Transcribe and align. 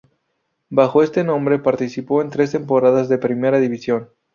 Bajo 0.71 1.03
este 1.03 1.23
nombre 1.23 1.59
participó 1.59 2.23
en 2.23 2.31
tres 2.31 2.53
temporadas 2.53 3.07
de 3.07 3.19
primera 3.19 3.59
división. 3.59 4.09